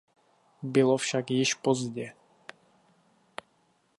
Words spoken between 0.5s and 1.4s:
Bylo však